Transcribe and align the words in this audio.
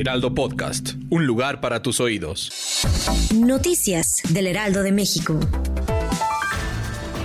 Heraldo 0.00 0.34
Podcast. 0.34 0.94
Un 1.10 1.26
lugar 1.26 1.60
para 1.60 1.82
tus 1.82 2.00
oídos. 2.00 2.50
Noticias 3.34 4.22
del 4.30 4.46
Heraldo 4.46 4.82
de 4.82 4.92
México. 4.92 5.38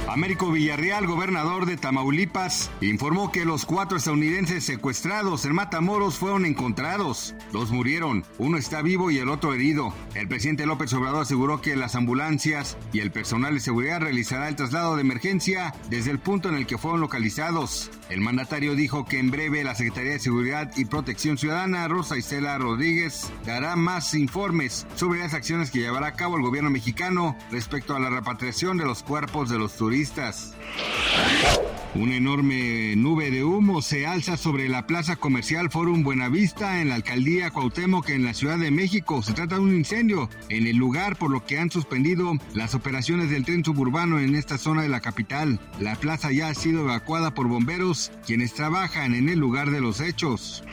Américo 0.09 0.49
Villarreal, 0.49 1.07
gobernador 1.07 1.66
de 1.66 1.75
Tamaulipas, 1.75 2.69
informó 2.80 3.33
que 3.33 3.43
los 3.43 3.66
cuatro 3.66 3.97
estadounidenses 3.97 4.63
secuestrados 4.63 5.43
en 5.43 5.53
Matamoros 5.53 6.16
fueron 6.16 6.45
encontrados. 6.45 7.35
Dos 7.52 7.69
murieron, 7.71 8.23
uno 8.38 8.57
está 8.57 8.81
vivo 8.81 9.11
y 9.11 9.19
el 9.19 9.27
otro 9.27 9.53
herido. 9.53 9.94
El 10.13 10.30
presidente 10.30 10.66
López 10.66 10.94
Obrador 10.94 11.23
aseguró 11.23 11.59
que 11.59 11.75
las 11.75 11.95
ambulancias 11.95 12.77
y 12.94 12.99
el 12.99 13.11
personal 13.11 13.55
de 13.55 13.59
seguridad 13.59 13.99
realizará 13.99 14.47
el 14.47 14.55
traslado 14.55 14.95
de 14.95 15.02
emergencia 15.02 15.73
desde 15.89 16.11
el 16.11 16.19
punto 16.19 16.47
en 16.47 16.55
el 16.55 16.66
que 16.66 16.77
fueron 16.77 17.02
localizados. 17.02 17.91
El 18.09 18.22
mandatario 18.22 18.76
dijo 18.76 19.05
que 19.05 19.20
en 19.20 19.32
breve 19.32 19.64
la 19.64 19.73
Secretaría 19.73 20.14
de 20.14 20.20
Seguridad 20.20 20.72
y 20.76 20.86
Protección 20.86 21.38
Ciudadana, 21.38 21.88
Rosa 21.88 22.18
Isela 22.18 22.58
Rodríguez, 22.58 23.31
dará 23.45 23.75
más 23.75 24.14
informes 24.14 24.86
sobre 24.95 25.20
las 25.20 25.34
acciones 25.34 25.72
que 25.72 25.80
llevará 25.80 26.08
a 26.08 26.14
cabo 26.14 26.38
el 26.38 26.44
gobierno 26.44 26.70
mexicano 26.70 27.36
respecto 27.52 27.95
a 27.95 28.00
la 28.00 28.12
repatriación 28.12 28.78
de 28.78 28.86
los 28.86 29.02
cuerpos 29.02 29.50
de 29.50 29.58
los 29.58 29.75
turistas. 29.75 30.53
Una 31.95 32.17
enorme 32.17 32.93
nube 32.97 33.31
de 33.31 33.45
humo 33.45 33.81
se 33.81 34.05
alza 34.05 34.35
sobre 34.35 34.67
la 34.67 34.85
plaza 34.85 35.15
comercial 35.15 35.71
Forum 35.71 36.03
Buenavista 36.03 36.81
en 36.81 36.89
la 36.89 36.95
alcaldía 36.95 37.51
Cuauhtémoc 37.51 38.09
en 38.09 38.25
la 38.25 38.33
Ciudad 38.33 38.57
de 38.59 38.69
México. 38.69 39.21
Se 39.23 39.31
trata 39.31 39.55
de 39.55 39.61
un 39.61 39.73
incendio 39.73 40.29
en 40.49 40.67
el 40.67 40.75
lugar 40.75 41.16
por 41.16 41.31
lo 41.31 41.45
que 41.45 41.57
han 41.57 41.71
suspendido 41.71 42.33
las 42.53 42.75
operaciones 42.75 43.29
del 43.29 43.45
tren 43.45 43.63
suburbano 43.63 44.19
en 44.19 44.35
esta 44.35 44.57
zona 44.57 44.81
de 44.81 44.89
la 44.89 44.99
capital. 44.99 45.57
La 45.79 45.95
plaza 45.95 46.33
ya 46.33 46.49
ha 46.49 46.53
sido 46.53 46.81
evacuada 46.81 47.33
por 47.33 47.47
bomberos 47.47 48.11
quienes 48.25 48.53
trabajan 48.53 49.16
en 49.16 49.29
el 49.29 49.39
lugar 49.39 49.71
de 49.71 49.79
los 49.79 50.01
hechos. 50.01 50.66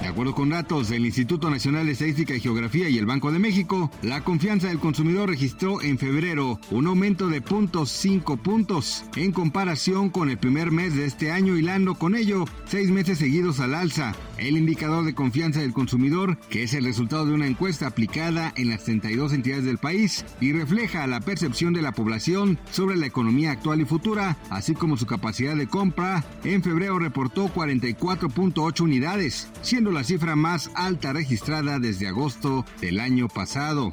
De 0.00 0.10
acuerdo 0.10 0.34
con 0.34 0.50
datos 0.50 0.90
del 0.90 1.06
Instituto 1.06 1.48
Nacional 1.48 1.86
de 1.86 1.92
Estadística 1.92 2.34
y 2.34 2.40
Geografía 2.40 2.88
y 2.88 2.98
el 2.98 3.06
Banco 3.06 3.32
de 3.32 3.38
México, 3.38 3.90
la 4.02 4.22
confianza 4.22 4.68
del 4.68 4.78
consumidor 4.78 5.30
registró 5.30 5.80
en 5.82 5.98
febrero 5.98 6.60
un 6.70 6.86
aumento 6.86 7.28
de 7.28 7.42
0.5 7.42 8.38
puntos 8.38 9.04
en 9.16 9.32
comparación 9.32 10.10
con 10.10 10.28
el 10.28 10.38
primer 10.38 10.70
mes 10.70 10.94
de 10.94 11.06
este 11.06 11.32
año, 11.32 11.56
hilando 11.56 11.94
con 11.94 12.14
ello 12.16 12.44
seis 12.66 12.90
meses 12.90 13.18
seguidos 13.18 13.60
al 13.60 13.74
alza. 13.74 14.14
El 14.38 14.56
indicador 14.56 15.04
de 15.04 15.14
confianza 15.14 15.60
del 15.60 15.72
consumidor, 15.72 16.38
que 16.50 16.62
es 16.62 16.74
el 16.74 16.84
resultado 16.84 17.26
de 17.26 17.34
una 17.34 17.46
encuesta 17.46 17.86
aplicada 17.86 18.52
en 18.56 18.70
las 18.70 18.84
32 18.84 19.32
entidades 19.32 19.64
del 19.64 19.78
país 19.78 20.24
y 20.40 20.52
refleja 20.52 21.06
la 21.06 21.20
percepción 21.20 21.72
de 21.72 21.82
la 21.82 21.92
población 21.92 22.58
sobre 22.70 22.96
la 22.96 23.06
economía 23.06 23.52
actual 23.52 23.80
y 23.80 23.84
futura, 23.84 24.36
así 24.50 24.74
como 24.74 24.96
su 24.96 25.06
capacidad 25.06 25.56
de 25.56 25.68
compra, 25.68 26.24
en 26.44 26.62
febrero 26.62 26.98
reportó 26.98 27.46
44.8 27.48 28.80
unidades, 28.80 29.48
siendo 29.62 29.90
la 29.90 30.04
cifra 30.04 30.36
más 30.36 30.70
alta 30.74 31.12
registrada 31.12 31.78
desde 31.78 32.08
agosto 32.08 32.64
del 32.80 33.00
año 33.00 33.28
pasado. 33.28 33.92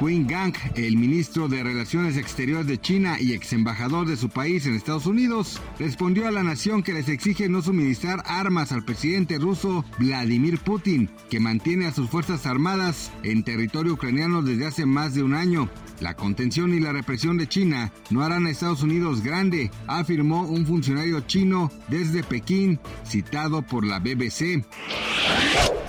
Qin 0.00 0.26
Gang, 0.26 0.54
el 0.76 0.96
ministro 0.96 1.46
de 1.46 1.62
Relaciones 1.62 2.16
Exteriores 2.16 2.66
de 2.66 2.80
China 2.80 3.18
y 3.20 3.34
ex 3.34 3.52
embajador 3.52 4.06
de 4.06 4.16
su 4.16 4.30
país 4.30 4.64
en 4.64 4.74
Estados 4.74 5.04
Unidos, 5.04 5.60
respondió 5.78 6.26
a 6.26 6.30
la 6.30 6.42
nación 6.42 6.82
que 6.82 6.94
les 6.94 7.10
exige 7.10 7.50
no 7.50 7.60
suministrar 7.60 8.22
armas 8.24 8.72
al 8.72 8.82
presidente 8.82 9.38
ruso 9.38 9.84
Vladimir 9.98 10.58
Putin, 10.58 11.10
que 11.28 11.38
mantiene 11.38 11.86
a 11.86 11.92
sus 11.92 12.08
fuerzas 12.08 12.46
armadas 12.46 13.12
en 13.24 13.42
territorio 13.42 13.92
ucraniano 13.92 14.42
desde 14.42 14.66
hace 14.66 14.86
más 14.86 15.14
de 15.14 15.22
un 15.22 15.34
año. 15.34 15.68
La 16.00 16.14
contención 16.14 16.72
y 16.72 16.80
la 16.80 16.92
represión 16.92 17.36
de 17.36 17.46
China 17.46 17.92
no 18.08 18.22
harán 18.22 18.46
a 18.46 18.50
Estados 18.50 18.82
Unidos 18.82 19.22
grande, 19.22 19.70
afirmó 19.86 20.44
un 20.44 20.64
funcionario 20.64 21.20
chino 21.20 21.70
desde 21.88 22.22
Pekín, 22.22 22.80
citado 23.06 23.60
por 23.60 23.84
la 23.84 23.98
BBC. 23.98 24.64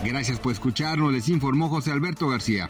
Gracias 0.04 0.40
por 0.40 0.52
escucharnos, 0.52 1.14
les 1.14 1.30
informó 1.30 1.70
José 1.70 1.92
Alberto 1.92 2.28
García. 2.28 2.70